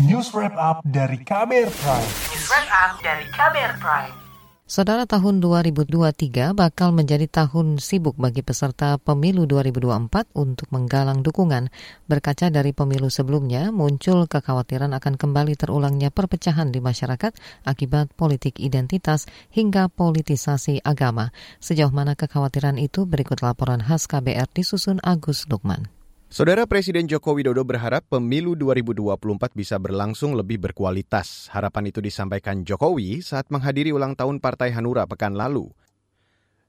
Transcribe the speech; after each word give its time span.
News 0.00 0.32
Wrap 0.32 0.56
Up 0.56 0.80
dari 0.80 1.20
Kamer 1.20 1.68
Prime. 1.68 2.08
News 2.32 2.48
Wrap 2.48 2.68
Up 2.72 2.92
dari 3.04 3.28
Kamer 3.36 3.76
Prime. 3.76 4.16
Saudara 4.64 5.04
tahun 5.04 5.44
2023 5.44 6.56
bakal 6.56 6.96
menjadi 6.96 7.28
tahun 7.28 7.76
sibuk 7.76 8.16
bagi 8.16 8.40
peserta 8.40 8.96
pemilu 8.96 9.44
2024 9.44 10.32
untuk 10.32 10.72
menggalang 10.72 11.20
dukungan. 11.20 11.68
Berkaca 12.08 12.48
dari 12.48 12.72
pemilu 12.72 13.12
sebelumnya, 13.12 13.68
muncul 13.76 14.24
kekhawatiran 14.24 14.96
akan 14.96 15.20
kembali 15.20 15.52
terulangnya 15.60 16.08
perpecahan 16.08 16.72
di 16.72 16.80
masyarakat 16.80 17.36
akibat 17.68 18.08
politik 18.16 18.56
identitas 18.56 19.28
hingga 19.52 19.92
politisasi 19.92 20.80
agama. 20.80 21.28
Sejauh 21.60 21.92
mana 21.92 22.16
kekhawatiran 22.16 22.80
itu 22.80 23.04
berikut 23.04 23.44
laporan 23.44 23.84
khas 23.84 24.08
KBR 24.08 24.48
disusun 24.48 24.96
Agus 25.04 25.44
Lukman. 25.44 25.99
Saudara 26.30 26.62
Presiden 26.62 27.10
Joko 27.10 27.34
Widodo 27.34 27.66
berharap 27.66 28.06
pemilu 28.06 28.54
2024 28.54 29.50
bisa 29.50 29.82
berlangsung 29.82 30.38
lebih 30.38 30.62
berkualitas. 30.62 31.50
Harapan 31.50 31.90
itu 31.90 31.98
disampaikan 31.98 32.62
Jokowi 32.62 33.18
saat 33.18 33.50
menghadiri 33.50 33.90
ulang 33.90 34.14
tahun 34.14 34.38
Partai 34.38 34.70
Hanura 34.70 35.10
pekan 35.10 35.34
lalu. 35.34 35.74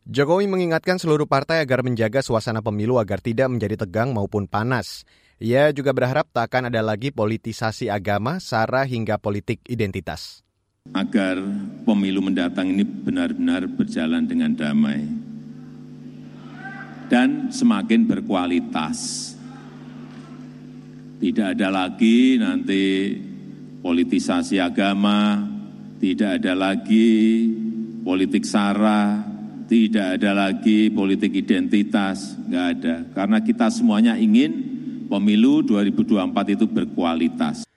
Jokowi 0.09 0.49
mengingatkan 0.49 0.97
seluruh 0.97 1.29
partai 1.29 1.61
agar 1.61 1.85
menjaga 1.85 2.25
suasana 2.25 2.65
pemilu 2.65 2.97
agar 2.97 3.21
tidak 3.21 3.53
menjadi 3.53 3.85
tegang 3.85 4.17
maupun 4.17 4.49
panas. 4.49 5.05
Ia 5.37 5.69
juga 5.77 5.93
berharap 5.93 6.25
tak 6.33 6.49
akan 6.49 6.73
ada 6.73 6.81
lagi 6.81 7.13
politisasi 7.13 7.85
agama, 7.85 8.41
sara 8.41 8.81
hingga 8.81 9.21
politik 9.21 9.61
identitas. 9.69 10.41
Agar 10.89 11.37
pemilu 11.85 12.25
mendatang 12.25 12.73
ini 12.73 12.81
benar-benar 12.81 13.69
berjalan 13.69 14.25
dengan 14.25 14.57
damai 14.57 15.05
dan 17.13 17.53
semakin 17.53 18.09
berkualitas 18.09 19.37
tidak 21.21 21.53
ada 21.53 21.69
lagi 21.69 22.41
nanti 22.41 23.13
politisasi 23.85 24.57
agama, 24.57 25.45
tidak 26.01 26.41
ada 26.41 26.57
lagi 26.57 27.45
politik 28.01 28.41
sara, 28.41 29.21
tidak 29.69 30.17
ada 30.17 30.33
lagi 30.33 30.89
politik 30.89 31.37
identitas, 31.37 32.33
nggak 32.49 32.65
ada. 32.73 32.95
Karena 33.13 33.37
kita 33.37 33.69
semuanya 33.69 34.17
ingin 34.17 34.49
pemilu 35.05 35.61
2024 35.61 36.57
itu 36.57 36.65
berkualitas. 36.65 37.69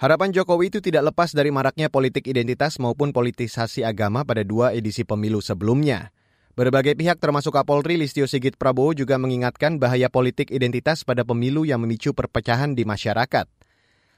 Harapan 0.00 0.32
Jokowi 0.32 0.72
itu 0.72 0.80
tidak 0.80 1.12
lepas 1.12 1.36
dari 1.36 1.52
maraknya 1.52 1.92
politik 1.92 2.24
identitas 2.24 2.80
maupun 2.80 3.12
politisasi 3.12 3.84
agama 3.84 4.24
pada 4.24 4.40
dua 4.40 4.72
edisi 4.72 5.04
pemilu 5.04 5.44
sebelumnya. 5.44 6.16
Berbagai 6.58 6.98
pihak 6.98 7.22
termasuk 7.22 7.54
Kapolri 7.54 7.94
Listio 7.94 8.26
Sigit 8.26 8.58
Prabowo 8.58 8.90
juga 8.90 9.14
mengingatkan 9.22 9.78
bahaya 9.78 10.10
politik 10.10 10.50
identitas 10.50 11.06
pada 11.06 11.22
pemilu 11.22 11.62
yang 11.62 11.78
memicu 11.78 12.10
perpecahan 12.10 12.74
di 12.74 12.82
masyarakat. 12.82 13.46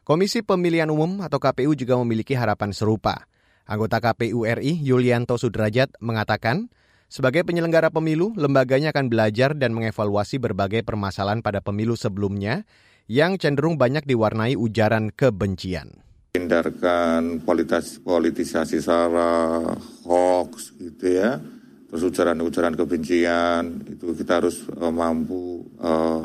Komisi 0.00 0.40
Pemilihan 0.40 0.88
Umum 0.88 1.20
atau 1.20 1.36
KPU 1.36 1.76
juga 1.76 2.00
memiliki 2.00 2.32
harapan 2.32 2.72
serupa. 2.72 3.28
Anggota 3.68 4.00
KPU 4.00 4.48
RI 4.48 4.80
Yulianto 4.80 5.36
Sudrajat 5.36 5.92
mengatakan, 6.00 6.72
sebagai 7.12 7.44
penyelenggara 7.44 7.92
pemilu, 7.92 8.32
lembaganya 8.40 8.96
akan 8.96 9.12
belajar 9.12 9.52
dan 9.52 9.76
mengevaluasi 9.76 10.40
berbagai 10.40 10.88
permasalahan 10.88 11.44
pada 11.44 11.60
pemilu 11.60 12.00
sebelumnya 12.00 12.64
yang 13.12 13.36
cenderung 13.36 13.76
banyak 13.76 14.08
diwarnai 14.08 14.56
ujaran 14.56 15.12
kebencian. 15.12 16.00
Hindarkan 16.32 17.44
politis 17.44 18.00
politisasi 18.00 18.80
sara, 18.80 19.60
hoax 20.08 20.72
gitu 20.80 21.12
ya 21.12 21.44
terus 21.92 22.08
ujaran-ujaran 22.08 22.72
kebencian 22.72 23.84
itu 23.84 24.16
kita 24.16 24.40
harus 24.40 24.64
uh, 24.80 24.88
mampu 24.88 25.60
uh, 25.76 26.24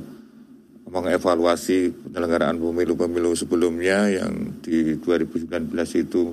mengevaluasi 0.88 1.92
penyelenggaraan 2.08 2.56
pemilu-pemilu 2.56 3.36
sebelumnya 3.36 4.08
yang 4.08 4.64
di 4.64 4.96
2019 4.96 5.68
itu 6.00 6.32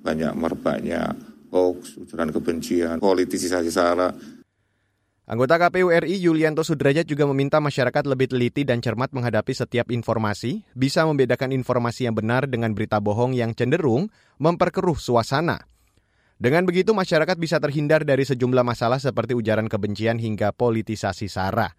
banyak 0.00 0.32
merebaknya 0.32 1.12
hoax, 1.52 2.00
ujaran 2.00 2.32
kebencian, 2.32 2.96
politisasi 2.96 3.68
sara. 3.68 4.08
Anggota 5.28 5.60
KPU 5.60 5.92
RI 5.92 6.16
Yulianto 6.16 6.64
Sudrajat 6.64 7.04
juga 7.04 7.28
meminta 7.28 7.60
masyarakat 7.60 8.02
lebih 8.08 8.32
teliti 8.32 8.64
dan 8.64 8.80
cermat 8.80 9.12
menghadapi 9.12 9.52
setiap 9.52 9.92
informasi, 9.92 10.64
bisa 10.72 11.04
membedakan 11.04 11.52
informasi 11.52 12.08
yang 12.08 12.16
benar 12.16 12.48
dengan 12.48 12.72
berita 12.72 12.98
bohong 12.98 13.36
yang 13.36 13.52
cenderung 13.52 14.08
memperkeruh 14.40 14.96
suasana. 14.96 15.70
Dengan 16.40 16.64
begitu 16.64 16.96
masyarakat 16.96 17.36
bisa 17.36 17.60
terhindar 17.60 18.00
dari 18.00 18.24
sejumlah 18.24 18.64
masalah 18.64 18.96
seperti 18.96 19.36
ujaran 19.36 19.68
kebencian 19.68 20.16
hingga 20.16 20.56
politisasi 20.56 21.28
SARA. 21.28 21.76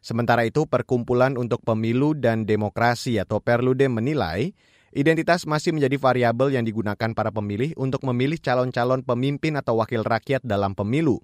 Sementara 0.00 0.48
itu, 0.48 0.64
Perkumpulan 0.64 1.36
untuk 1.36 1.60
Pemilu 1.60 2.16
dan 2.16 2.48
Demokrasi 2.48 3.20
atau 3.20 3.44
Perludem 3.44 3.92
menilai 3.92 4.56
identitas 4.96 5.44
masih 5.44 5.76
menjadi 5.76 6.00
variabel 6.00 6.56
yang 6.56 6.64
digunakan 6.64 7.12
para 7.12 7.28
pemilih 7.28 7.76
untuk 7.76 8.00
memilih 8.08 8.40
calon-calon 8.40 9.04
pemimpin 9.04 9.60
atau 9.60 9.76
wakil 9.76 10.00
rakyat 10.00 10.40
dalam 10.40 10.72
pemilu. 10.72 11.20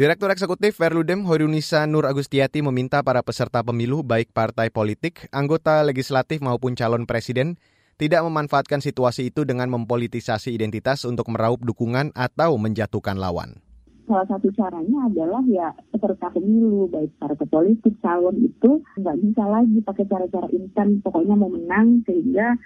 Direktur 0.00 0.32
Eksekutif 0.32 0.80
Perludem 0.80 1.28
Hoirunisa 1.28 1.84
Nur 1.84 2.08
Agustiati 2.08 2.64
meminta 2.64 3.04
para 3.04 3.20
peserta 3.20 3.60
pemilu 3.60 4.00
baik 4.00 4.32
partai 4.32 4.72
politik, 4.72 5.28
anggota 5.36 5.84
legislatif 5.84 6.40
maupun 6.40 6.72
calon 6.72 7.04
presiden 7.04 7.60
tidak 8.02 8.26
memanfaatkan 8.26 8.82
situasi 8.82 9.30
itu 9.30 9.46
dengan 9.46 9.70
mempolitisasi 9.70 10.50
identitas 10.50 11.06
untuk 11.06 11.30
meraup 11.30 11.62
dukungan 11.62 12.10
atau 12.18 12.58
menjatuhkan 12.58 13.14
lawan. 13.14 13.62
Salah 14.10 14.26
satu 14.26 14.50
caranya 14.58 15.06
adalah 15.06 15.38
ya 15.46 15.70
peserta 15.94 16.26
pemilu, 16.34 16.90
baik 16.90 17.14
partai 17.22 17.46
politik, 17.46 17.94
calon 18.02 18.34
itu 18.42 18.82
nggak 18.98 19.16
bisa 19.22 19.46
lagi 19.46 19.78
pakai 19.86 20.04
cara-cara 20.10 20.50
instan, 20.50 20.98
pokoknya 21.06 21.38
mau 21.38 21.46
menang 21.46 22.02
sehingga 22.02 22.58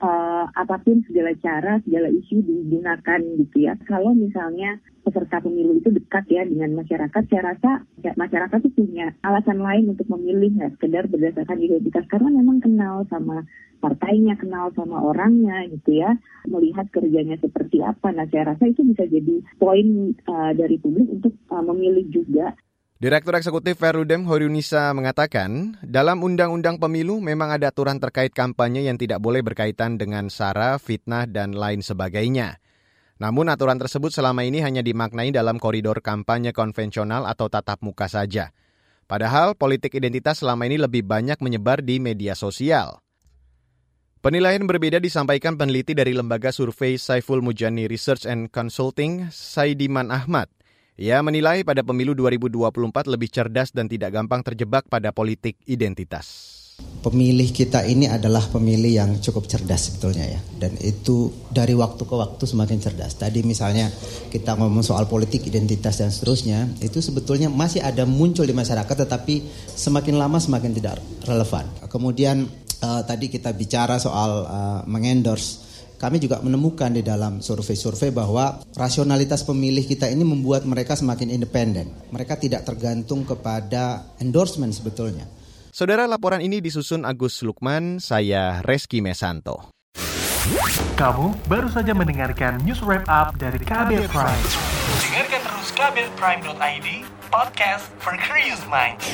uh, 0.00 0.44
apa 0.52 0.76
pun 0.82 1.04
segala 1.06 1.32
cara, 1.38 1.78
segala 1.84 2.08
isu 2.08 2.42
digunakan 2.42 3.20
gitu 3.20 3.56
ya. 3.68 3.76
Kalau 3.84 4.16
misalnya 4.16 4.80
peserta 5.00 5.40
pemilu 5.40 5.80
itu 5.80 5.88
dekat 5.92 6.28
ya 6.28 6.44
dengan 6.44 6.76
masyarakat, 6.76 7.22
saya 7.28 7.42
rasa 7.54 7.70
ya, 8.04 8.12
masyarakat 8.16 8.58
itu 8.64 8.84
punya 8.84 9.12
alasan 9.24 9.60
lain 9.60 9.92
untuk 9.92 10.08
memilih 10.12 10.52
ya, 10.56 10.68
sekedar 10.76 11.08
berdasarkan 11.08 11.60
identitas 11.60 12.04
karena 12.08 12.28
memang 12.32 12.60
kenal 12.60 13.04
sama 13.08 13.44
partainya, 13.80 14.36
kenal 14.36 14.68
sama 14.76 15.00
orangnya 15.00 15.64
gitu 15.72 16.04
ya, 16.04 16.12
melihat 16.44 16.88
kerjanya 16.92 17.40
seperti 17.40 17.80
apa. 17.80 18.12
Nah 18.12 18.28
saya 18.28 18.52
rasa 18.52 18.68
itu 18.68 18.84
bisa 18.84 19.08
jadi 19.08 19.40
poin 19.56 20.12
uh, 20.28 20.52
dari 20.52 20.76
publik 20.76 21.08
untuk 21.08 21.32
uh, 21.48 21.64
memilih 21.64 22.08
juga. 22.12 22.52
Direktur 23.00 23.32
Eksekutif 23.32 23.80
Perludem 23.80 24.28
Horunisa 24.28 24.92
mengatakan, 24.92 25.72
dalam 25.80 26.20
Undang-Undang 26.20 26.76
Pemilu 26.76 27.16
memang 27.16 27.48
ada 27.48 27.72
aturan 27.72 27.96
terkait 27.96 28.28
kampanye 28.28 28.84
yang 28.84 29.00
tidak 29.00 29.24
boleh 29.24 29.40
berkaitan 29.40 29.96
dengan 29.96 30.28
sara, 30.28 30.76
fitnah, 30.76 31.24
dan 31.24 31.56
lain 31.56 31.80
sebagainya. 31.80 32.60
Namun 33.16 33.48
aturan 33.48 33.80
tersebut 33.80 34.12
selama 34.12 34.44
ini 34.44 34.60
hanya 34.60 34.84
dimaknai 34.84 35.32
dalam 35.32 35.56
koridor 35.56 36.04
kampanye 36.04 36.52
konvensional 36.52 37.24
atau 37.24 37.48
tatap 37.48 37.80
muka 37.80 38.04
saja. 38.04 38.52
Padahal 39.08 39.56
politik 39.56 39.96
identitas 39.96 40.44
selama 40.44 40.68
ini 40.68 40.76
lebih 40.76 41.00
banyak 41.00 41.40
menyebar 41.40 41.80
di 41.80 42.04
media 42.04 42.36
sosial. 42.36 43.00
Penilaian 44.20 44.68
berbeda 44.68 45.00
disampaikan 45.00 45.56
peneliti 45.56 45.96
dari 45.96 46.12
lembaga 46.12 46.52
survei 46.52 47.00
Saiful 47.00 47.40
Mujani 47.40 47.88
Research 47.88 48.28
and 48.28 48.52
Consulting, 48.52 49.32
Saidiman 49.32 50.12
Ahmad. 50.12 50.52
Ia 51.00 51.24
menilai 51.24 51.64
pada 51.64 51.80
pemilu 51.80 52.12
2024 52.12 53.08
lebih 53.08 53.32
cerdas 53.32 53.72
dan 53.72 53.88
tidak 53.88 54.12
gampang 54.12 54.44
terjebak 54.44 54.84
pada 54.84 55.16
politik 55.16 55.56
identitas. 55.64 56.52
Pemilih 57.00 57.48
kita 57.56 57.88
ini 57.88 58.04
adalah 58.04 58.44
pemilih 58.44 58.92
yang 58.92 59.10
cukup 59.16 59.48
cerdas 59.48 59.88
sebetulnya 59.88 60.28
ya. 60.28 60.40
Dan 60.60 60.76
itu 60.76 61.32
dari 61.48 61.72
waktu 61.72 62.04
ke 62.04 62.12
waktu 62.12 62.44
semakin 62.44 62.84
cerdas. 62.84 63.16
Tadi 63.16 63.40
misalnya 63.40 63.88
kita 64.28 64.60
ngomong 64.60 64.84
soal 64.84 65.08
politik 65.08 65.40
identitas 65.48 66.04
dan 66.04 66.12
seterusnya, 66.12 66.68
itu 66.84 67.00
sebetulnya 67.00 67.48
masih 67.48 67.80
ada 67.80 68.04
muncul 68.04 68.44
di 68.44 68.52
masyarakat 68.52 69.08
tetapi 69.08 69.40
semakin 69.72 70.20
lama 70.20 70.36
semakin 70.36 70.76
tidak 70.76 71.00
relevan. 71.24 71.64
Kemudian 71.88 72.44
uh, 72.84 73.00
tadi 73.08 73.32
kita 73.32 73.56
bicara 73.56 73.96
soal 73.96 74.44
uh, 74.44 74.80
mengendorse 74.84 75.69
kami 76.00 76.16
juga 76.16 76.40
menemukan 76.40 76.88
di 76.88 77.04
dalam 77.04 77.44
survei-survei 77.44 78.08
bahwa 78.08 78.64
rasionalitas 78.72 79.44
pemilih 79.44 79.84
kita 79.84 80.08
ini 80.08 80.24
membuat 80.24 80.64
mereka 80.64 80.96
semakin 80.96 81.28
independen. 81.28 81.92
Mereka 82.08 82.40
tidak 82.40 82.64
tergantung 82.64 83.28
kepada 83.28 84.16
endorsement 84.16 84.72
sebetulnya. 84.72 85.28
Saudara 85.68 86.08
laporan 86.08 86.40
ini 86.40 86.64
disusun 86.64 87.04
Agus 87.04 87.44
Lukman, 87.44 88.00
saya 88.00 88.64
Reski 88.64 89.04
Mesanto. 89.04 89.76
Kamu 90.96 91.36
baru 91.46 91.68
saja 91.68 91.92
mendengarkan 91.92 92.64
news 92.64 92.80
wrap 92.80 93.04
up 93.12 93.36
dari 93.36 93.60
Kabel 93.60 94.08
Prime. 94.08 94.44
Dengarkan 95.04 95.40
terus 95.44 95.68
kabelprime.id, 95.76 96.88
podcast 97.28 97.92
for 98.00 98.16
curious 98.16 98.60
minds. 98.66 99.04